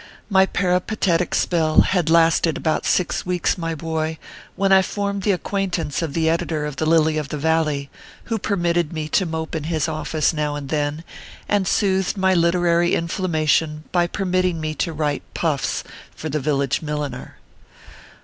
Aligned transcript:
My 0.31 0.47
peripatetic 0.47 1.35
spell 1.35 1.81
had 1.81 2.09
lasted 2.09 2.57
about 2.57 2.87
six 2.87 3.23
weeks, 3.23 3.55
my 3.55 3.75
boy, 3.75 4.17
when 4.55 4.71
I 4.71 4.81
formed 4.81 5.21
the 5.21 5.31
acquaintance 5.31 6.01
of 6.01 6.15
the 6.15 6.27
editor 6.27 6.65
of 6.65 6.77
the 6.77 6.87
Lily 6.87 7.19
of 7.19 7.29
the 7.29 7.37
Valley, 7.37 7.91
who 8.23 8.39
permitted 8.39 8.91
me 8.91 9.07
to 9.09 9.27
mope 9.27 9.53
in 9.53 9.65
his 9.65 9.87
office 9.87 10.33
now 10.33 10.55
and 10.55 10.69
then, 10.69 11.03
and 11.47 11.67
soothed 11.67 12.17
my 12.17 12.33
literary 12.33 12.95
in 12.95 13.09
flammation 13.09 13.83
by 13.91 14.07
permitting 14.07 14.59
me 14.59 14.73
to 14.73 14.91
write" 14.91 15.21
puffs" 15.35 15.83
for 16.15 16.29
the 16.29 16.39
village 16.39 16.81
milliner. 16.81 17.35